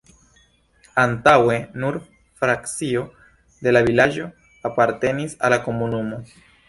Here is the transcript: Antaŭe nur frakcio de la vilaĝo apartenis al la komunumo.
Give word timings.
Antaŭe 1.01 1.57
nur 1.83 1.99
frakcio 2.43 3.03
de 3.67 3.75
la 3.77 3.85
vilaĝo 3.91 4.27
apartenis 4.71 5.37
al 5.49 5.55
la 5.57 5.61
komunumo. 5.69 6.25